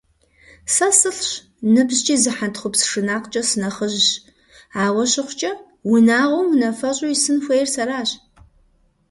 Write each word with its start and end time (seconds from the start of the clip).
Сэ 0.73 0.87
сылӏщ, 0.99 1.29
ныбжькӏи 1.73 2.15
зы 2.23 2.31
хьэнтхъупс 2.35 2.81
шынакъкӏэ 2.89 3.41
сынэхъыжьщ, 3.49 4.09
ауэ 4.83 5.03
щыхъукӏэ, 5.11 5.51
унагъуэм 5.93 6.47
унафэщӏу 6.53 7.11
исын 7.15 7.37
хуейр 7.43 7.67
сэращ. 7.73 8.09